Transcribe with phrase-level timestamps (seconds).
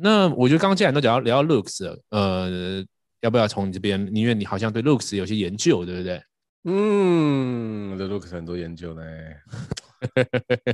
[0.00, 2.84] 那我觉得刚刚既然都聊聊到 looks 了，呃，
[3.20, 4.08] 要不要从你这边？
[4.14, 6.22] 因为你好像对 looks 有些研究，对不对？
[6.64, 9.02] 嗯，对 looks 很多研究呢。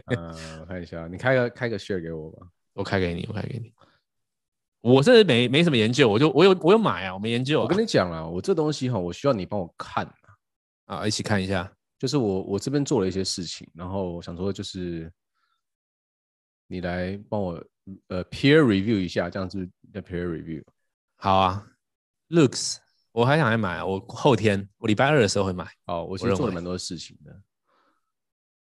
[0.07, 3.73] 嗯、呃，我看一下，你开个开个 share 给我吧，我开给你，我开给你。
[4.81, 7.63] 我是没没什么研究，我就我有我有买啊，我没研究、啊。
[7.65, 10.05] 我跟你讲啊，我这东西哈，我需要你帮我看
[10.85, 11.71] 啊，啊，一起看一下。
[11.99, 15.11] 就是我我这边做了一些事情，然后我想说就是
[16.69, 17.61] 你来帮我
[18.09, 20.63] 呃 peer review 一下，这样子的 peer review。
[21.17, 21.67] 好啊
[22.29, 22.77] ，looks，
[23.13, 25.67] 我还想来买，我后天我礼拜二的时候会买。
[25.87, 27.43] 哦，我其实做了蛮多事情的。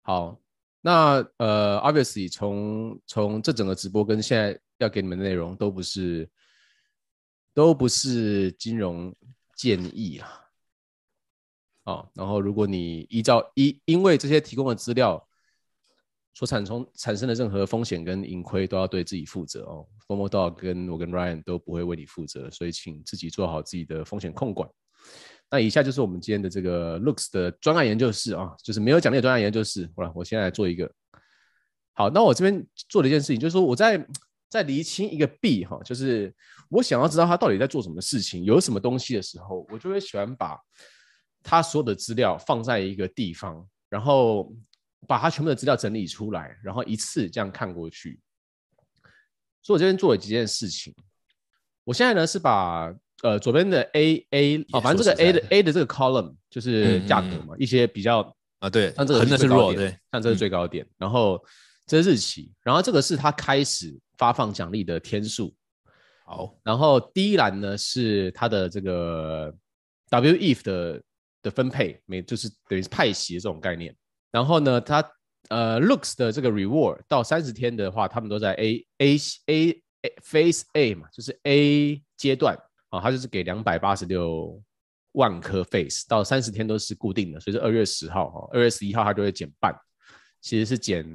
[0.02, 0.42] 好，
[0.82, 6.30] 那呃，obviously 从从这整个直播跟现在要给你们的内容都不是
[7.54, 9.16] 都不是金融
[9.56, 10.50] 建议啦。
[11.84, 15.28] 哦，然后如果你依照因因为这些提供的资料
[16.34, 19.86] 所产生产生的任何风险跟盈亏，都要对自己负责哦。
[20.08, 24.70] Formo dog 跟我跟 Ryan 都不会为你负责，所以请自己做好自己的风险控管。
[25.50, 29.90] 那以下就是我们今天的这个 Looks 的专案研究室啊，就是没有奖励的专案研究室。
[29.96, 30.90] 好了，我先来做一个。
[31.94, 34.06] 好，那我这边做了一件事情，就是说我在
[34.50, 36.34] 在厘清一个弊哈，就是
[36.70, 40.58] 我想要知道他到底在做什么事情，有什么东西的时候，我就会喜欢把。
[41.44, 44.54] 他所有的资料放在一个地方，然后
[45.08, 48.20] 把他全部的资料整理出来，然后一次这样看过去。
[49.62, 50.94] 所以我这边做了几件事情。
[51.84, 61.44] 我现在呢是把呃左边的 A A 哦，反正这个 A 的 A 的这个 column 就是价格嘛，嗯嗯一些比较啊对，像这个是弱对，像这是最高点，然后
[61.86, 65.54] 这是日期，然后这个是他开始发放奖励的天数。
[66.26, 69.54] 好，然后第一栏呢是他的这个
[70.10, 71.02] WETH 的。
[71.44, 73.92] 的分配，每就是等于是派息这种概念。
[74.32, 75.04] 然后呢，它
[75.50, 79.84] 呃，looks 的这个 reward 到三十天的话，他们都在 A A A
[80.24, 82.58] Phase A 嘛，就是 A 阶段
[82.90, 84.62] 啊，它就是给两百八十六
[85.14, 89.76] 万颗 face，到三十天都是固定的，所以是二月十号哈，二月十一号它就会减半，
[90.42, 91.06] 其实是减。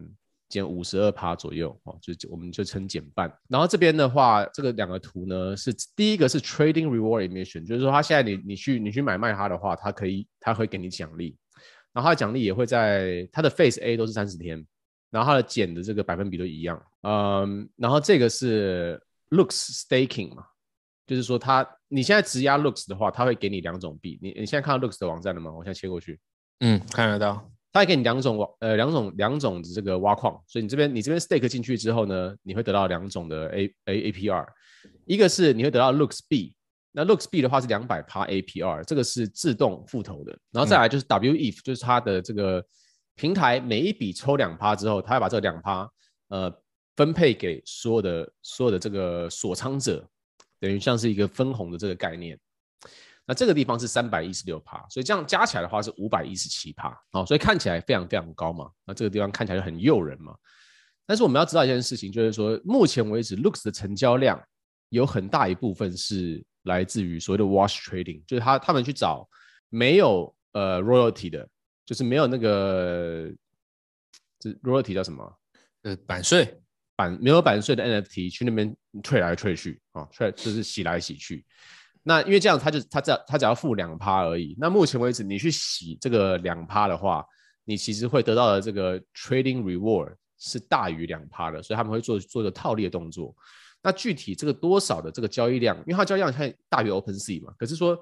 [0.49, 3.29] 减五十二趴左右哦，就我们就称减半。
[3.49, 11.37] 然后这边的话，这个两个图呢，是第一个是 trading reward emission，就是说它现在你你去你去买卖它的话，它可以它会给你奖励，
[11.97, 14.63] 然后它的奖励也会在它的 Face A 都是三十天，
[15.11, 16.79] 然后它的减的这个百分比都一样。
[17.01, 20.45] 嗯，然后这个是 looks staking 嘛，
[21.07, 24.19] 就是说它你现在直押 looks 的话，它会给你两种币。
[24.21, 25.51] 你你现在看到 looks 的网站了吗？
[25.51, 26.21] 我现在切过去，
[26.61, 27.51] 嗯，看得到。
[27.73, 34.47] 它会给你两种呃两种两种的这个挖矿，所以你这边你这边 stake 进去之后呢，你会得到两种的 A A APR，
[35.07, 36.56] 一个是你会得到 Looks B，
[36.99, 42.65] 那 Looks B 的话是两百趴 APR，这个是自动复投的，然后再来就是 WETH，就是它的这个
[43.17, 45.87] 平台每一笔抽两趴之后，它会把这两趴
[46.29, 46.51] 呃
[46.97, 50.09] 分配给所有的所有的这个锁仓者，
[50.59, 52.39] 等于像是一个分红的这个概念。
[53.27, 58.71] 那这个地方是三百一十六趴，所以这样加起来的话是五百一十七趴，哦，所以看起来非常非常高嘛。
[58.87, 60.35] 那这个地方看起来就很诱人嘛。
[61.05, 64.43] 但是我们要知道一件事情，就是说目前为止，Looks 的成交量
[64.89, 69.29] 有很大一部分是来自于所谓的 Wash Trading，就是他他们去找
[69.69, 71.49] 没有呃 Royalty 的，
[71.85, 73.29] 就是没有那个
[74.39, 75.39] 这 Royalty 叫什么？
[75.83, 76.61] 呃，版税
[76.95, 81.45] 版没有版税的 NFT 去那边 trade 来 trade 去啊，trade 就是洗来洗去。
[82.03, 84.55] 那因为这样，他就他只要他只要付两趴而已。
[84.59, 87.25] 那目前为止，你去洗这个两趴的话，
[87.65, 93.35] 你其实会得到的这个 trading reward 是大于两趴的，所以他们会做做一个套利的动作。
[93.87, 97.97] 那具体这个多少的这个交易量，因为它交易量它大于 OpenSea 嘛，可是说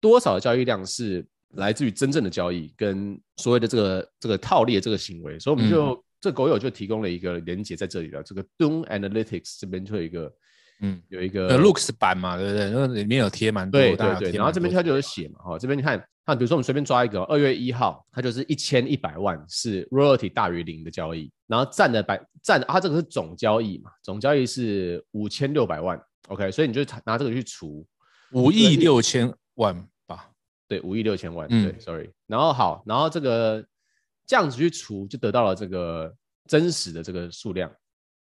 [0.00, 1.26] 多少的交易量是
[1.56, 8.22] 来自于真正的交易跟所谓的这个这个套利的这个行为，所以我们就、嗯、这狗友就提供了一个连接在这里了。
[8.22, 10.32] 这个 Doom Analytics 这边就有一个。
[10.80, 12.70] 嗯，有一个 looks 版嘛，对不对？
[12.70, 14.32] 那里面有贴蛮多，对对对。
[14.32, 25.98] 然后这边它就有写嘛，哈，这边你看，那比如说我们随便抓一个，二月一号，它就是一千一百万是 royalty 大于零的交易，然后占的百占，它这个是总交易嘛，总交易是五千六百万
[26.28, 27.86] ，OK，所以你就拿这个去除
[28.32, 29.74] 五亿六千万
[30.06, 30.28] 吧，
[30.68, 32.10] 对，五亿六千万，对，sorry。
[32.26, 33.64] 然后好，然后这个
[34.26, 36.14] 这样子去除，就得到了这个
[36.46, 37.70] 真实的这个数量。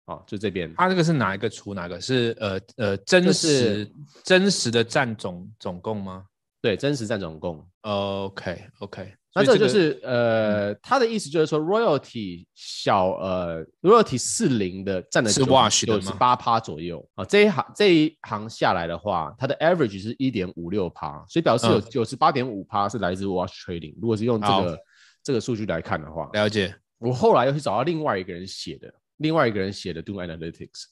[0.06, 1.98] 哦，就这边，它这个是哪一个除哪个？
[2.00, 3.92] 是呃呃真实、就是、
[4.22, 6.26] 真实的占总总共吗？
[6.60, 7.66] 对，真实占总共。
[7.80, 17.24] OK OK，那这个就是呃，他、嗯、的意思就是说，royalty 小呃，royalty 四零的占的是 wash 的是八趴左右啊。
[17.24, 23.94] 这一行这一行下来的话，它的 average 是一点五六趴，所以表示有九十八点五趴是来自 wash trading。
[24.00, 24.78] 如果是用这个
[25.22, 26.74] 这个数据来看的话，了解。
[26.98, 28.92] 我后来又去找到另外一个人写的。
[29.19, 30.84] 另外一个人写的 Dune Analytics，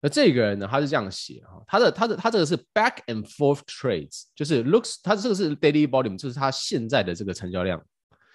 [0.00, 7.80] 那这个人呢，他是这样写哈，他的他的他这个是 back and forth trades，就是 looks，他这个是 daily volume，就是他现在的这个成交量。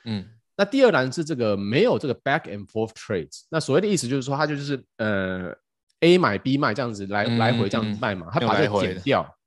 [0.06, 0.26] 嗯，
[0.56, 5.54] 那第二栏是这个没有这个 back and forth trades，那所谓的意思就是说，他就是呃
[6.00, 9.38] A 买 B 卖这样子来、嗯、来回这样子卖嘛，他把这个减掉。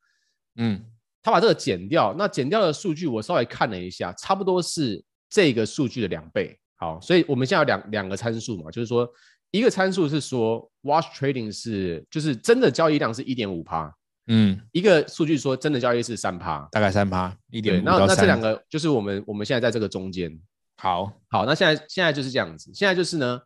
[0.57, 0.85] 嗯，
[1.23, 6.59] 他把这个减掉，那减掉的数据我稍微看了一下，差不多是这个数据的两倍。
[6.77, 9.11] 好，所以我们现在有两两个参数嘛，就是说。
[9.51, 13.93] 一个参数是说，wash trading 是就是真的交易量是一点五趴，
[14.29, 20.39] 嗯，一个数据说真的交易是三趴，大概三趴，一点五那那这两个就是我们我们现在在这个中间。
[20.77, 23.41] 好，好，那现在现在就是这样子，现在就是呢，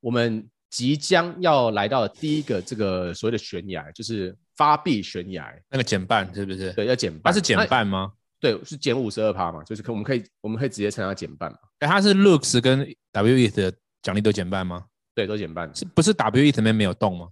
[0.00, 6.72] 我们即将要来到第一个这个所谓的悬崖，就是发币悬崖，那个减半是不是？
[6.72, 8.12] 对，要减半，它是减半吗？
[8.40, 11.58] 对，是减五十二趴嘛，就是可我们可以我们可以直接乘它减半嘛。
[11.80, 12.80] 哎，它是 Looks 跟
[13.12, 14.86] WETH 的奖励都减半吗？
[15.14, 17.28] 对，都减半，是不是 WETH 里面没有动吗？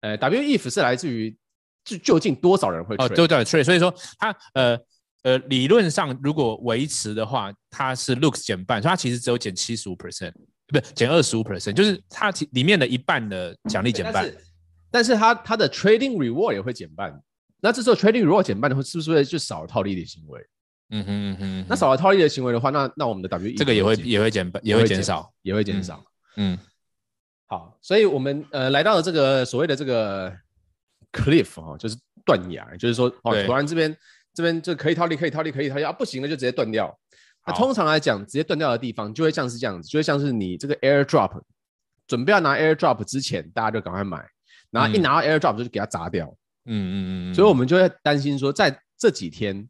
[0.00, 1.36] 呃，WETH 是来自于
[1.84, 4.78] 就究竟多少人会哦，就叫 trade，所以说它呃
[5.22, 10.32] 呃理论上如果维持的话，它是 looks 减半，所以它其实只有减七十五 percent，
[10.66, 14.32] 不是减二十五 percent，就是它里面的一半的奖励减半，
[14.90, 17.22] 但是，它它的 trading reward 也会减半，
[17.60, 20.40] 那这时候 trading reward 减半的话，是不是会就少了套利的行为？
[20.92, 26.02] 嗯哼嗯哼，那少了套利的行为的话，那那我们的 WETH 这个也会也会减半，也会减少，也会减少，
[26.36, 26.58] 嗯。
[27.50, 30.30] 好，所以我们呃来到了这个所谓的这个
[31.10, 33.94] cliff 哈、哦，就是断崖，就是说哦，突然这边
[34.32, 36.96] 这边就可以套利，可以套利，可以套利啊，不行了就直接断掉。
[37.44, 41.42] 那通常来讲，直接断掉的地方就会像是这样子，就会像是你这个 airdrop
[42.06, 44.24] 准备要拿 airdrop 之前，大家就赶快买，
[44.70, 46.28] 然后一拿到 airdrop 就给它砸掉。
[46.66, 47.34] 嗯嗯嗯。
[47.34, 49.68] 所以我们就会担心说，在这几天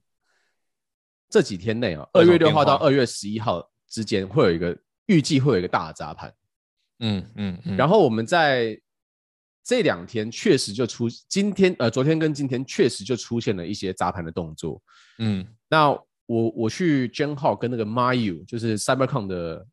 [1.31, 6.31] 这几天内啊，二月六号到二月十一号之间会有一个预计会有一个大的砸盘。
[7.01, 8.81] 嗯嗯，嗯，然后我们在
[9.63, 14.81] 这两天确实就出，今天呃昨天跟今天确实就出现了一些砸盘的动作，
[15.19, 15.91] 嗯，那
[16.27, 19.67] 我我去 Gen 号跟那个 Mayu 就是 Cybercoin 的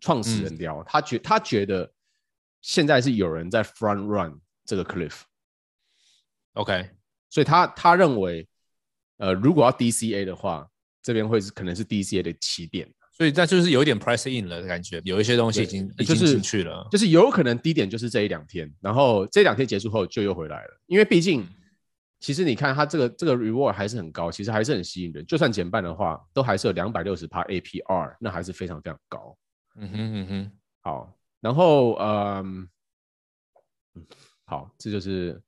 [0.00, 1.92] 创始人聊，嗯、他觉他觉得
[2.62, 6.90] 现在是有人在 front run 这个 cliff，OK，
[7.30, 8.48] 所以他他认为，
[9.18, 10.68] 呃如果要 DCA 的话，
[11.02, 12.88] 这边会是可能是 DCA 的起点。
[13.16, 20.80] 所以那就是有一点 price in 了的感觉，有一些东西已经已经进去了，就是有可能低点就是这一两天，然后这两天结束后就又回来了。
[20.86, 21.46] 因为毕竟，
[22.18, 25.24] 其实你看它这个这个 reward 还是很高，其实还是很吸引人。
[25.26, 29.38] 就算减半的话，都还是有两百六十趴 APR，那还是非常非常高。
[29.76, 30.52] 嗯哼嗯哼，
[30.82, 32.68] 好，然后嗯，
[34.44, 35.40] 好，这就是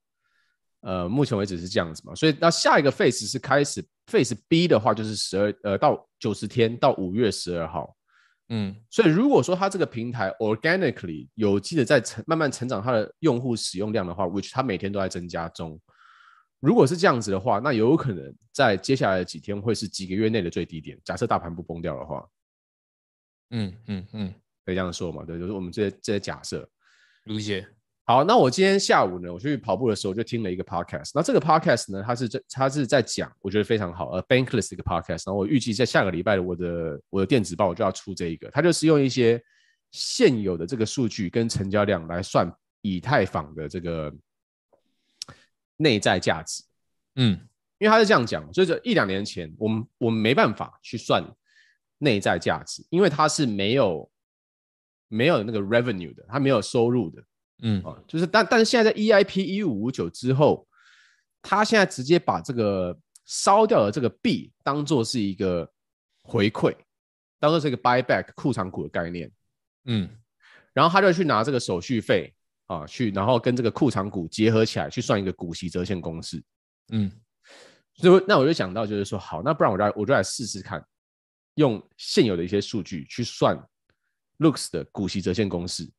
[0.79, 2.15] 呃目前为止是这样子嘛。
[2.15, 3.85] 所以那下一个 phase 是开始。
[4.07, 7.95] Phase B 的话就是十二呃到九十天到五月十二号，
[8.49, 15.77] 嗯，所以如果说它这个平台 organically 有机的在成慢慢成长它的用户使用量的话，which 它每天都在增加中，
[16.61, 20.97] 如果是这样子的话，那有可能在接下来的几天会是几个月内的最低点。
[21.03, 22.25] 假设大盘不崩掉的话，
[23.49, 24.33] 嗯嗯嗯，
[24.65, 25.25] 可以这样说嘛？
[25.25, 26.67] 对，就是我们这些这些假设，
[27.25, 27.67] 理解。
[28.09, 31.11] 好，那我今天下午呢，我去跑步的时候就听了一个 podcast。
[31.13, 35.23] 那这个 podcast 呢，它是这它是在讲，我觉得非常好，呃，Bankless 一个 podcast。
[35.25, 39.43] 然后我预计在下个礼拜的我的我的电子报我就要出这一个，它就是用一些
[39.91, 42.49] 现有的这个数据跟成交量来算
[42.81, 44.09] 以太坊的这个
[45.75, 46.63] 内在价值。
[47.15, 47.31] 嗯，
[47.77, 51.21] 因为它是这样讲，就是一两年前我们我们没办法去算
[51.97, 54.09] 内在价值，因为它是没有
[55.09, 57.21] 没有那个 revenue 的，它没有收入的。
[57.61, 57.83] 嗯。
[57.83, 60.67] 啊，就是但但是现在在 EIP 一五五九之后，
[61.41, 65.69] 他现在直接把这个烧掉的这个币当做是一个
[66.23, 66.75] 回馈，
[67.39, 69.31] 当做是一个 buyback 库藏股的概念，
[69.85, 70.09] 嗯，
[70.73, 72.33] 然后他就去拿这个手续费
[72.65, 76.43] 啊，去然后跟这个库藏股结合起来去算一个股息折现公式，
[76.89, 77.11] 嗯，
[77.95, 80.85] 所以那我就想到就是说，好，那不然我来我就来试试看，
[81.55, 83.57] 用现有的一些数据去算
[84.39, 85.89] Looks 的股息折现公式。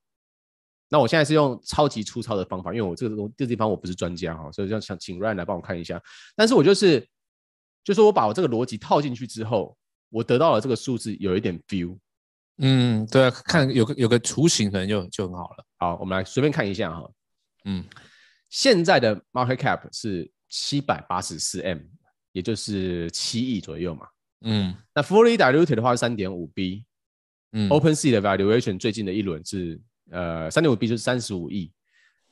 [0.90, 6.02] 那我现在是用超级粗糙的方法，因为我这个东这个地方我不是专家哈，所以就想请 Ryan 来帮我看一下。
[6.34, 7.06] 但是我就是，
[7.84, 9.76] 就是我把我这个逻辑套进去之后，
[10.08, 11.98] 我得到了这个数字有一点 feel。
[12.56, 15.64] 嗯，对啊，看有个有个雏形可能就就很好了。
[15.76, 17.10] 好，我们来随便看一下哈。
[17.66, 17.84] 嗯，
[18.48, 21.80] 现在的 market cap 是七百八十四 M，
[22.32, 24.06] 也就是七亿左右嘛。
[24.40, 26.86] 嗯，那 fully diluted 的话是三点五 B。
[27.52, 29.78] 嗯，OpenSea 的 valuation 最近的一轮是。
[30.10, 31.70] 呃，三点五 B 就是三十五亿，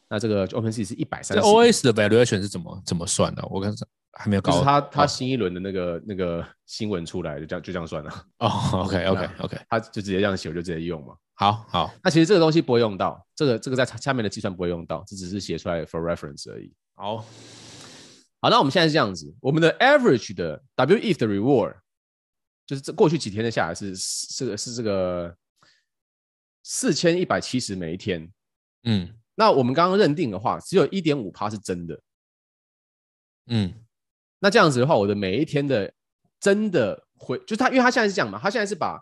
[0.09, 1.43] 那这个 OpenSea 是一百三这。
[1.43, 3.47] OS 的 valuation 是怎么怎么算的？
[3.51, 4.53] 我刚才还没有搞。
[4.53, 8.11] 就是他他新一轮的那个、哦、那个新闻出来，就这样就这样算了。
[8.39, 8.51] 哦
[8.85, 11.15] ，OK OK OK，他就直接这样写，我就直接用嘛。
[11.35, 16.73] 好好，那其实这个东西不会用到，这个这个在下面的计算不会用到，这只是写出来 for reference 而已。
[16.95, 17.19] 好，
[18.41, 21.75] 好，那我们现在是这样子，我们的 average 的 WETH 的 reward
[22.67, 23.95] 就是这过去几天的下来是
[24.35, 25.37] 这个是这个
[26.69, 28.29] 四千一百七十每一天。
[28.83, 32.03] 嗯，那我们刚刚认定的话，只有一点五趴是真的。
[33.47, 33.73] 嗯，
[34.41, 35.95] 那这样子的话，我的每一天的
[36.41, 39.01] 真的回，就是他，因为他现在是这样嘛，他现在是把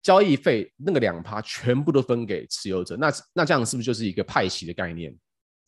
[0.00, 5.12] 交易费那个两趴全部都分给持有者，那那这样是不是就是一个派息的概念？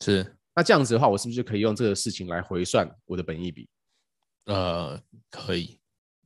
[0.04, 0.36] 是。
[0.54, 3.68] 那这样子的话，我是不是就可以用这个事情来回算我的本益比？
[4.44, 5.80] 呃，可以，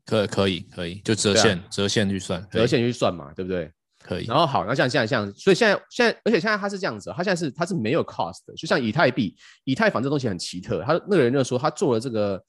[0.04, 3.72] 可可以可以，就折现、啊、折现去算，折现去算嘛，对不对？
[4.02, 4.26] 可以。
[4.26, 10.82] 然后好，那像现在像，所以现在现在，而且现在它是这样子，它现在是它是没有 cost 的，就像以太币、以太坊这东西很奇特。
[10.82, 12.42] 他那个人就说，他做了这个，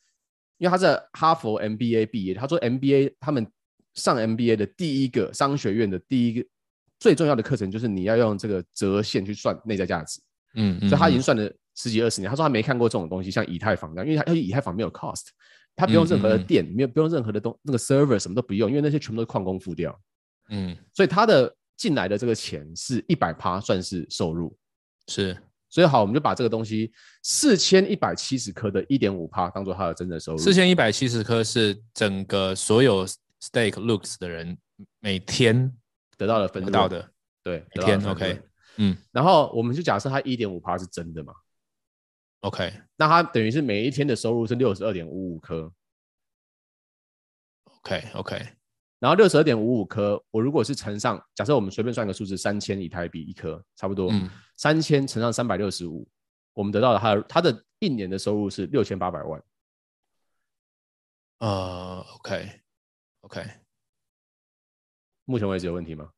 [0.57, 3.45] 因为他在哈佛 MBA 毕业，他说 MBA 他们
[3.95, 6.47] 上 MBA 的第一个商学院的第一个
[6.99, 10.19] 最重要的课程就是你要用这个折现去算内在价值。
[10.55, 11.51] 嗯，嗯，所以他已经算了。
[11.75, 15.27] 十几二十年，他说他没看过这种东西，像以太坊这样，因为他因为以太坊没有 cost，
[15.77, 19.97] 他不用任何的电，没有不用任何的东那个 server 什么都不用，因为那些全部都是矿工付掉。
[20.49, 24.57] 嗯，所以他的进来的这个钱是一百趴算是收入，
[25.07, 25.35] 是，
[25.69, 26.91] 所以好，我们就把这个东西
[27.23, 30.37] 四千一百七十颗的一点五趴当做他的真正收入。
[30.37, 33.05] 四千一百七十颗是整个所有
[33.41, 34.57] stake looks 的人
[34.99, 35.73] 每天
[36.17, 37.09] 得到的分得到的，
[37.43, 38.41] 对，一天 OK，
[38.77, 41.33] 嗯，然后我们就假设他一点五趴是真的嘛。
[42.41, 45.69] OK，那它等于是每一天的收入是六十二点五五颗。
[47.65, 48.47] OK OK，
[48.99, 56.07] 然后六十二点五五颗，我如果是乘上，假设我们随便算个数字，三千以太币一颗，差不多，嗯，三千乘上三百六十五，
[56.53, 59.41] 我们得到了它的它的一年的收入是六千八百万。
[61.39, 62.59] 呃，OK
[63.21, 63.41] OK，
[65.23, 66.09] 目前为止有问题吗？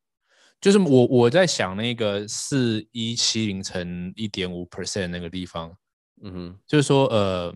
[0.60, 5.76] 就是我我在想那个四一七零乘一点五 percent 那个地方。
[6.22, 7.54] 嗯哼，就是说，呃，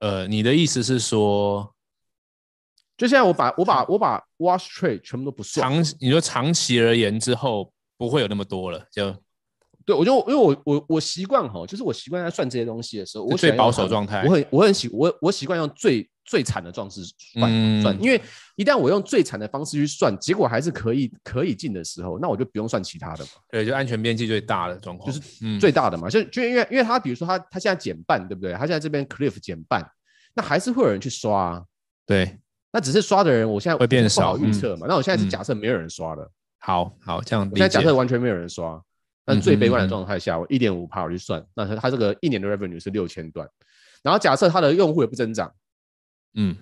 [0.00, 1.74] 呃，你的意思是说，
[2.96, 9.14] 就现在我把我把我把 wash trade 全部都不算，长你说长期而言之后不会有那么多了，就
[9.84, 16.08] 对，我就因为我我我习惯哈，就是我习惯在算这些东西的时候，我最保守状态，我很我很喜我我习惯用最。
[16.24, 18.18] 最惨的状式算算，因为
[18.54, 23.30] 一旦我用最惨的方式去算，结果还是可以可以进的时候，那我就不用算其他的嘛。
[23.50, 26.08] 对，就安全边际最大的状况，就是最大的嘛。
[26.08, 28.52] 就就因为因为他比如说他他现在减半，对不对？
[28.52, 29.84] 他现在这边 Cliff 减半，
[30.32, 31.64] 那还是会有人去刷啊。
[32.06, 32.38] 对，
[32.72, 34.86] 那只是刷的人，我现在会变少，预测嘛。
[34.88, 36.28] 那我现在是假设没有人刷的。
[36.58, 37.48] 好好，这样。
[37.50, 38.82] 我现在假设完全没有人刷，
[39.24, 43.48] 但最悲观的状态下，我一点五趴我去算，那他他这个一年的 revenue 是六千段，
[44.02, 45.52] 然后假设他的用户也不增长，
[46.34, 46.56] 嗯。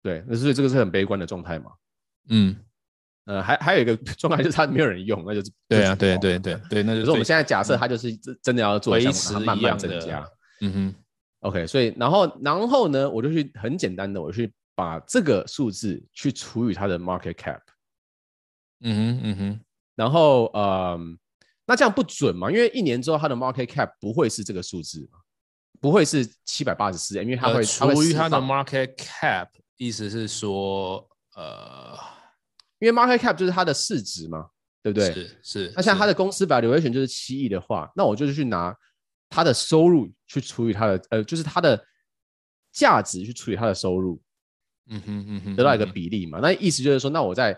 [0.00, 1.72] 对，那所以这个是很悲观的状态嘛。
[2.28, 2.56] 嗯，
[3.24, 10.24] 呃，还还有一个 状态就是他没有人用，那就是对啊，对对对对，那就是我们现在假设他就是真的要做一项目，慢慢增加。
[10.60, 10.94] 嗯哼
[11.40, 17.60] ，OK，所以然后然后呢，我就去很简单的，我去把这个数字去除以它的 market cap。
[18.80, 19.60] 嗯哼嗯哼，
[19.96, 20.96] 然后呃，
[21.66, 22.48] 那这样不准嘛？
[22.48, 25.18] 因为一年之后它的 market cap 不会是这个数字嘛，
[25.80, 29.48] 不会是七百八十四，因为它会除以它的 market cap。
[29.78, 31.04] 意思是说，
[31.34, 31.98] 呃，
[32.78, 34.48] 因为 market cap 就是它的市值嘛，
[34.80, 35.12] 对不对？
[35.12, 35.72] 是是。
[35.74, 38.72] 那像它的公司 valuation 就是七亿的话，那我就是去拿
[39.28, 41.84] 它的收入去除以它的，呃，就是它的
[42.70, 44.22] 价值去除以它的收入，
[44.88, 46.38] 嗯哼嗯哼，得到一个比例嘛。
[46.40, 47.52] 那意思就是说，那我在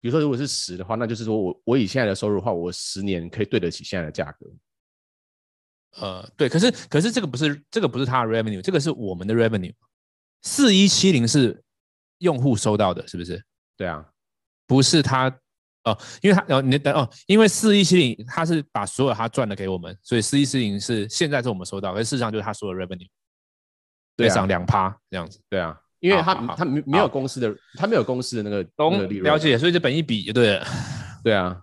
[0.00, 4.46] 比如说如果是十的话，那就是说我我以现在的收入的话，我十年可以对得起现在的价格。
[6.00, 9.74] 呃，对，可是可是这个不是这个不是他的 revenue，这个是我们的 revenue。
[10.42, 11.62] 四一七零是
[12.18, 13.44] 用户收到的，是不是？
[13.76, 14.06] 对啊，
[14.66, 15.28] 不是他
[15.84, 23.08] 哦，因为他哦，你等哦，因为四一七零他是把所有他赚的给我们，所以四一七零是现在是我们收到，可是事实上就是他所有 revenue，
[24.16, 30.60] 对，上两趴这样子，对啊，因为他他没没有公司的，他没有公司的那个那个利润，了解，所以这本一比对，
[31.22, 31.62] 对啊，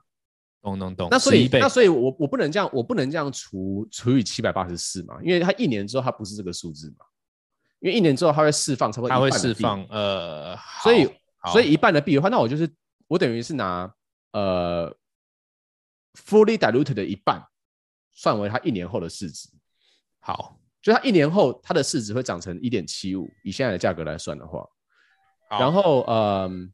[0.62, 1.10] 懂懂懂。
[1.12, 7.06] 那所以那所以我我不能这样，我不能这样除除以七百八十四嘛，因为他一年之后他不是这个数字嘛。
[7.80, 11.08] 因为一年之后它会释放差不多，它会释放呃，所以
[11.52, 12.68] 所以一半的币的话，那我就是
[13.08, 13.88] 我等于是拿
[14.32, 14.92] 呃
[16.16, 17.40] fully diluted 的一半
[18.14, 19.48] 算为它一年后的市值。
[20.20, 24.68] 好，就它一年后它的市值会涨成一点七五，以现在的价格来算的话，
[25.50, 26.72] 然后嗯，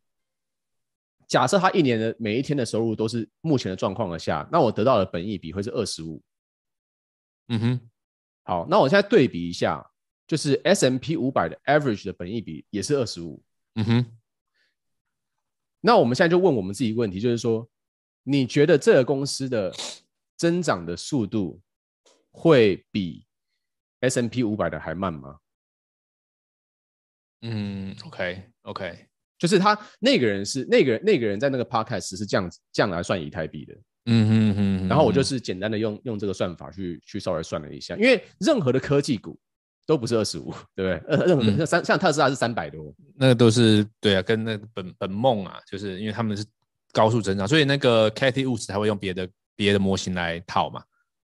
[1.27, 6.21] 假设它一年的每一天的收入都是目前的状况的下，那我得到的本益比会是二十五。
[7.47, 7.89] 嗯哼，
[8.43, 9.89] 好，那我现在对比一下。
[10.25, 13.43] 就是 S M P 五百的 average 的本益比也是二十五。
[13.75, 14.05] 嗯哼。
[15.81, 17.69] 那我们现在就问我们自己一个问题，就是说，
[18.23, 19.71] 你觉得这个公司的
[20.37, 21.61] 增长的速度
[22.31, 23.27] 会比
[24.09, 25.37] S&P 五百的还慢吗？
[27.41, 29.05] 嗯，OK OK，
[29.37, 33.73] 就是他那个人是那个那个人在那个 podcast 是这样这样来算以太币的。
[34.05, 39.39] 嗯哼哼哼，然后我就是简单的用用这个算法去去稍微算了一下，因为任何的科技股
[39.85, 41.17] 都不是二十五，对不对？
[41.17, 46.45] 呃，任何的三像特斯拉是三百多，那个都是对啊，跟那个本本梦啊，就是因为他们是
[46.91, 50.83] 高速增长，所以那个 Cathie Woods 才会用别的别的模型来套嘛。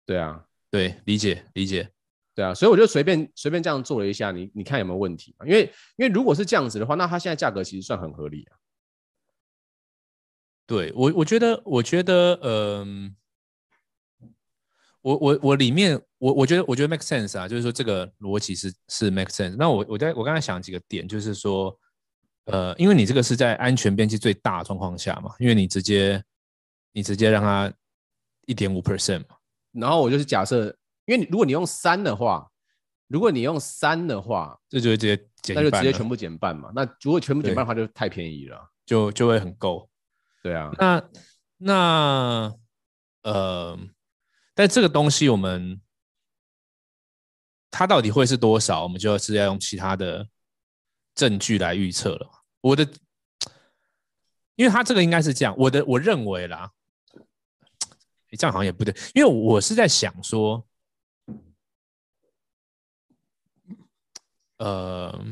[0.04, 1.90] 对啊，对，理解理解，
[2.38, 5.44] 对啊，所以我就随便随便这样做了一下，你你看有没有问题嘛？
[5.44, 5.64] 因为
[5.96, 8.54] 因为如果是这样子的话，那它现在价格其实算很合理啊。
[10.64, 13.16] 对我我觉得我觉得嗯。
[15.00, 19.56] 我我我里面我我觉得我觉得 make sense 啊，就是说这个逻辑是是 make sense。
[19.56, 21.74] 那我我在我刚才想几个点，就是说，
[22.46, 26.22] 呃，因为你这个是在安全边际最大的状况下嘛，因为你直接
[26.92, 27.72] 你直接让它
[28.46, 29.36] 一点五 percent 嘛，
[29.70, 30.76] 然后我就是假设，
[31.08, 32.46] 因为你如果你用三的话，
[33.06, 36.70] 如果你用三的话，这就会直接减，那就直接全部减半嘛。
[36.74, 39.88] 那如果全部减半的话，就太便宜了，就就会很够。
[40.42, 41.02] 对啊，那
[41.56, 42.54] 那
[43.22, 43.78] 呃。
[44.54, 45.80] 但这个东西，我们
[47.70, 48.82] 它到底会是多少？
[48.82, 50.26] 我们就是要用其他的
[51.14, 52.28] 证据来预测了。
[52.60, 52.82] 我的，
[54.56, 56.72] 因为它这个应该是这样，我的我认为啦，
[58.36, 60.66] 这样好像也不对，因为我是在想说，
[64.58, 65.24] 呃，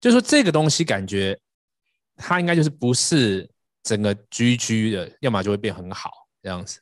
[0.00, 1.38] 就是说这个东西感觉
[2.16, 3.50] 它应该就是不是
[3.82, 6.10] 整个居居的，要么就会变很好。
[6.42, 6.80] 这样子，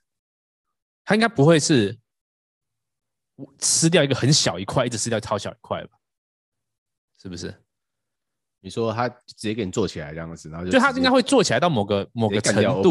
[1.04, 1.98] 它应该不会是
[3.58, 5.90] 吃掉一个很小一块，一直吃掉超小一块吧？
[7.20, 7.54] 是不是？
[8.64, 12.90] 你说他直接给你做起来这样子，然后就，就他应该会做起来到某个某个程度，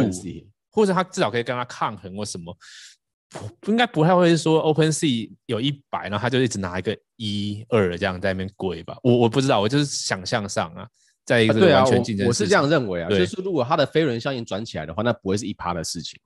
[0.70, 2.58] 或者他至少可以跟他抗衡或什么？
[3.60, 8.98] 不应该不太会是说 OpenSea 有一百，然后他就一直拿一个一二这样在那边跪吧？
[9.04, 10.88] 我我不知道，我就是想象上啊，
[11.26, 16.20] 在一个完全竞争、啊啊我，我是这样认为啊，就是如果他的飞轮效应转起来的话，那不会是一趴的事情。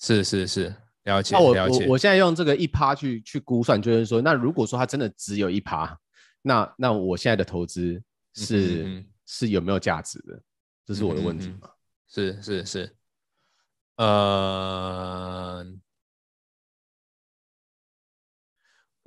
[0.00, 1.36] 是是是，了解。
[1.36, 5.98] 那我了解我我现在用这个一趴去去估算，就是说，那如果说它真的只有一趴，
[6.40, 8.00] 那那我现在的投资
[8.34, 10.40] 是、嗯、是有没有价值的？
[10.86, 11.68] 这是我的问题嘛？
[12.08, 12.96] 是是是，
[13.96, 15.27] 呃，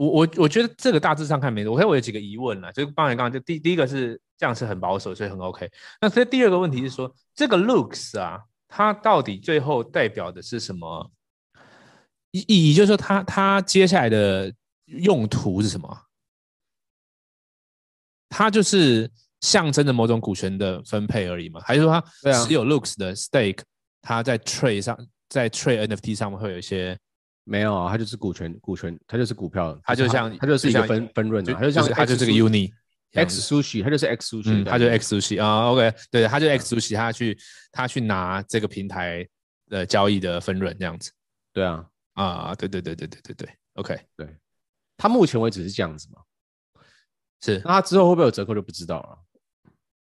[0.02, 1.72] 我我我觉得这个大致上看没错。
[1.74, 5.70] 我看我有几个疑问了，就是刚才刚刚就第第一个是这样是很保守，所以很 OK。
[6.02, 8.42] 那所以第二个问题是说，这个 looks 啊。
[8.74, 11.12] 它到底最后代表的是什么
[12.32, 12.74] 意义？
[12.74, 14.52] 就是说它，它它接下来的
[14.86, 16.06] 用途是什么？
[18.30, 19.12] 它就是
[19.42, 21.60] 象征着某种股权的分配而已嘛？
[21.66, 23.60] 还是说它持有 Looks 的 stake，
[24.02, 26.98] 它在 Trade 上，在 Trade NFT 上面会有一些？
[27.44, 32.72] 没有啊，它就是股权，股权，它就是股票，它就像它就是一个分分润的，它就像它就是个 Uni。
[33.14, 37.38] X Sushi，它就是 X Sushi，嗯，他就是 X Sushi 啊，OK，对，它就是 X Sushi，他去
[37.70, 39.28] 他去拿这个平台
[39.68, 41.12] 的交易的分润这样子，
[41.52, 44.34] 对啊，啊，对对对对对对对，OK，对，
[44.96, 46.22] 他目前为止是这样子嘛，
[47.42, 49.18] 是，那他之后会不会有折扣就不知道了，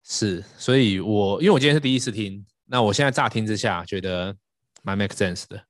[0.04, 4.32] 是，所以我因为我今天是第一次听，那我现在乍听之下觉得
[4.84, 5.60] 蛮 make sense 的，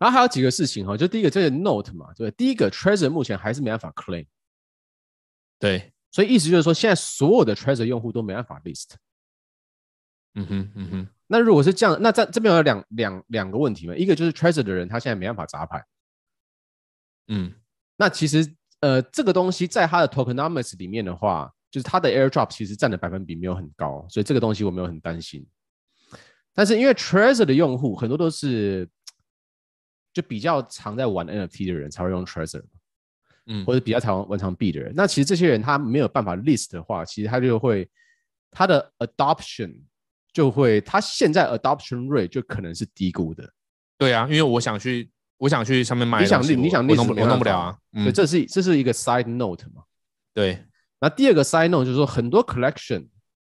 [0.00, 4.26] 然后还有几个事情哈，就第一个这个 Note 嘛，对，第一个 Treasure 目前还是没办法 claim，
[5.60, 5.92] 对。
[6.12, 8.94] 所以意思就是说，现在所有的 Treasure 用户都没办法 list。
[10.34, 11.08] 嗯哼，嗯哼。
[11.28, 13.94] 那如果是这样，那在这边有两两两个问题嘛？
[13.94, 15.84] 一个就是 Treasure 的人他现在没办法砸牌。
[17.28, 17.54] 嗯。
[17.96, 25.46] 那其实呃，这个东西在他的 Tokenomics 里面的话，就是他的 Airdrop 其实占的百分比没有很高，所以这个东西我没有很担心。
[26.52, 28.88] 但是因为 Treasure 的用户很多都是
[30.12, 32.62] 就比较常在玩 NFT 的人才会用 Trezor。
[33.46, 37.88] 嗯，或者比较常玩长币的人，那其实这些人他没有办法 list 的话，其实他就会
[38.50, 39.74] 他的 adoption
[40.32, 43.50] 就会，他现在 adoption rate 就可能是低估的。
[43.96, 47.78] 对啊，因为我想去，我想去上面买，你想你想 list 我弄不了啊。
[47.94, 49.82] 所以、这是这是一个 side note 嘛。
[50.34, 50.62] 对，
[51.00, 53.08] 那第二个 side note 就是说，很多 collection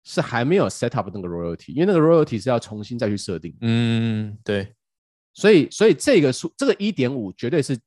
[0.04, 3.56] 是还没有 set up 那个 royalty，因为那个 royalty 是要重新再去设定。
[3.62, 4.74] 嗯，对。
[5.36, 7.78] 所以所以这个数这个一点五绝对是。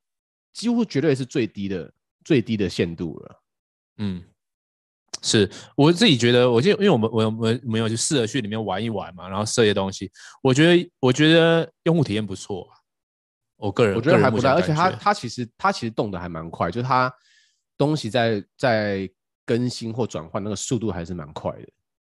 [0.54, 1.92] 几乎绝对是最低的
[2.24, 3.42] 最低的限度了。
[3.98, 4.24] 嗯，
[5.22, 10.10] 是我自己觉得，我就因为我们我们没有去试着去里面玩一玩嘛，然后设一些东西，
[10.42, 12.68] 我觉得我觉得用户体验不错。
[13.56, 17.12] 我个人我觉得还不错，而且它它其实它其实动的还蛮快，就是它
[17.76, 19.08] 东西在在
[19.46, 21.68] 更新或转换那个速度还是蛮快的。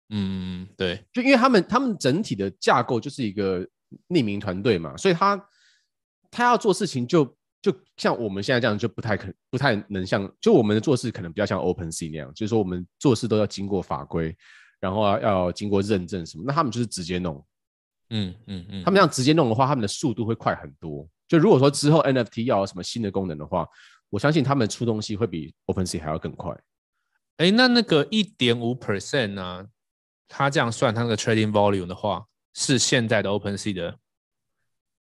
[0.09, 3.65] 嗯，对，就因为他们他们整体的架构就是一个
[4.09, 5.49] 匿名团队嘛，所以他
[6.31, 7.25] 他要做事情就
[7.61, 14.37] 就像我们现在这样，就不太可不太能像，就我们的做事可能比较像 OpenSea 那样，就是说我们做事都要经过法规，
[14.81, 17.45] 然后要要经过认证什么，那他们就是直接弄，
[18.11, 21.09] 嗯嗯嗯，他们这样直接弄的话，他们的速度会快很多。
[21.29, 23.67] 就如果说之后 NFT 要有什么新的功能的话，
[24.11, 26.55] 我相信他们出东西会比 OpenSea 还要更快。
[27.39, 29.67] 哎，那那个一点五 percent 呢？
[30.29, 33.99] 他这样算，他那个 trading volume 的话，是现在的 OpenSea 的。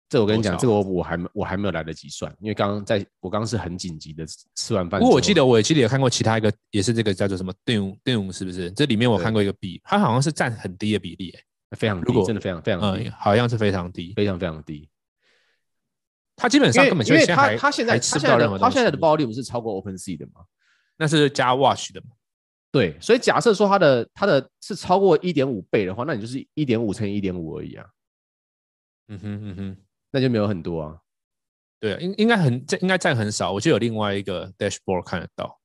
[0.07, 5.01] 这我跟你讲，这个我我还我还没有来得及算，因为刚刚在我刚刚是很紧急的吃完饭。
[5.01, 8.71] 不过我记得我也记得有看过其他一个，也是这个叫做什么 Doom Doom 是不是？
[8.73, 11.41] 这里面我看过一个 B，，它好像是占很低的比例，哎，
[11.77, 14.89] 非常低，真的非常非常低，好像是非常低，非常非常低。
[16.37, 20.43] 它基本上根本就因为他他现在吃不到任何东西，他现在的 volume 是超过 OpenSea 的吗？
[20.97, 22.09] 那是加 Wash 的嘛？
[22.75, 27.87] 对，所以假设说它的它的是超过一点五倍的话，那你就是一点五乘以一点五而已啊。
[29.07, 29.77] 嗯哼嗯哼，
[30.11, 30.99] 那就没有很多啊。
[31.79, 35.57] 对啊，应应该很这应该占很少，我就有另外一个 dashboard 看得到。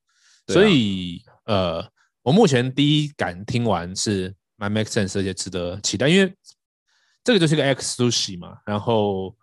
[0.46, 1.90] 所以、啊、呃，
[2.22, 6.32] 我目前第一感听完是蛮 make sense，而且值得期待，因为
[7.24, 9.36] 这个就是一个 X Sushi 嘛，然后。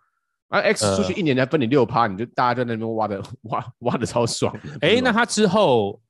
[0.48, 4.50] 啊，X 出去一年才分你六趴，你就大家在那边挖的挖挖的超爽。
[4.80, 6.00] 哎、欸，那他之后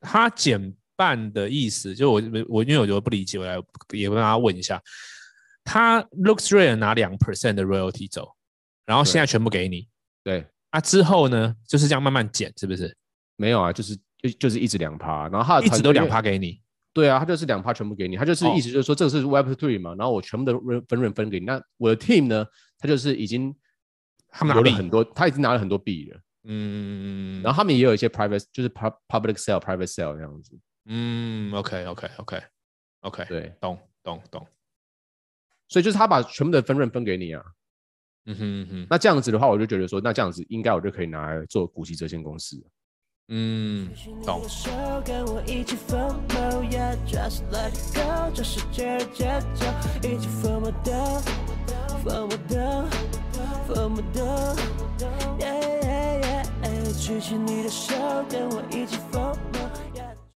[0.00, 3.56] 他减半的意思，就我我因为我觉得不理解，我来
[3.92, 4.82] 也跟大家问一下，
[5.64, 8.34] 他 LooksRare 拿两 percent 的 royalty 走，
[8.86, 9.88] 然后现在全部给你，
[10.24, 12.96] 对，啊之后呢就是这样慢慢减，是不是？
[13.36, 16.60] 没有啊，就是就就是一直两趴，然后他一直都两趴给你。
[16.92, 20.58] 对啊，他就是两趴全部给你，他就是意思就是说这个是 Web Three 嘛，然后我全部的
[20.88, 21.46] 分润分给你。
[21.46, 22.44] 那我的 team 呢，
[22.76, 23.54] 他就是已经
[24.30, 26.20] 他们拿了很多，他已经拿了很多币了。
[26.50, 30.58] 嗯，然后他们也有一些 private，就是 public sale、private sale 这样子。
[30.86, 32.42] 嗯，OK OK OK
[33.00, 34.46] OK，对，懂懂懂。
[35.68, 37.44] 所以就是他把全部的分润分给你啊。
[38.24, 42.56] 嗯哼嗯哼，那这样子的话，我就觉得说，那这样子应该我就可以拿来做股息折现公司。
[43.28, 43.90] 嗯，
[44.24, 44.42] 懂。
[57.00, 57.94] 举起你的手，
[58.28, 59.57] 跟我一起疯。